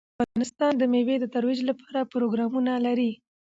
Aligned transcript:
افغانستان 0.23 0.71
د 0.77 0.83
مېوې 0.91 1.15
د 1.19 1.25
ترویج 1.33 1.59
لپاره 1.69 2.09
پروګرامونه 2.13 2.71
لري. 2.85 3.11